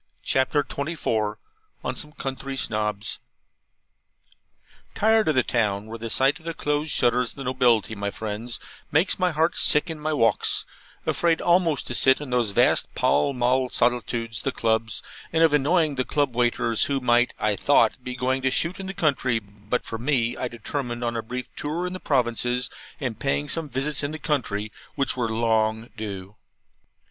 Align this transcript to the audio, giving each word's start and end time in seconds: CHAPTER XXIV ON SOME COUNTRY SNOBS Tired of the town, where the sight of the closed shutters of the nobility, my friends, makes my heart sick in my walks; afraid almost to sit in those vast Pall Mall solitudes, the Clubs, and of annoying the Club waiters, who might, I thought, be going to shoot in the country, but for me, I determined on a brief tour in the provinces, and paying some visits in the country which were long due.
CHAPTER 0.23 0.63
XXIV 0.63 1.35
ON 1.83 1.95
SOME 1.95 2.13
COUNTRY 2.13 2.57
SNOBS 2.57 3.19
Tired 4.95 5.27
of 5.27 5.35
the 5.35 5.43
town, 5.43 5.85
where 5.85 5.99
the 5.99 6.09
sight 6.09 6.39
of 6.39 6.45
the 6.45 6.55
closed 6.55 6.89
shutters 6.89 7.29
of 7.29 7.35
the 7.35 7.43
nobility, 7.43 7.93
my 7.93 8.09
friends, 8.09 8.59
makes 8.91 9.19
my 9.19 9.29
heart 9.29 9.55
sick 9.55 9.91
in 9.91 9.99
my 9.99 10.11
walks; 10.11 10.65
afraid 11.05 11.39
almost 11.39 11.85
to 11.85 11.93
sit 11.93 12.19
in 12.19 12.31
those 12.31 12.49
vast 12.49 12.91
Pall 12.95 13.33
Mall 13.33 13.69
solitudes, 13.69 14.41
the 14.41 14.51
Clubs, 14.51 15.03
and 15.31 15.43
of 15.43 15.53
annoying 15.53 15.93
the 15.93 16.03
Club 16.03 16.35
waiters, 16.35 16.85
who 16.85 16.99
might, 16.99 17.35
I 17.39 17.55
thought, 17.55 18.03
be 18.03 18.15
going 18.15 18.41
to 18.41 18.49
shoot 18.49 18.79
in 18.79 18.87
the 18.87 18.95
country, 18.95 19.37
but 19.37 19.85
for 19.85 19.99
me, 19.99 20.35
I 20.35 20.47
determined 20.47 21.03
on 21.03 21.15
a 21.15 21.21
brief 21.21 21.47
tour 21.55 21.85
in 21.85 21.93
the 21.93 21.99
provinces, 21.99 22.71
and 22.99 23.19
paying 23.19 23.47
some 23.49 23.69
visits 23.69 24.01
in 24.01 24.09
the 24.09 24.17
country 24.17 24.71
which 24.95 25.15
were 25.15 25.29
long 25.29 25.89
due. 25.95 26.37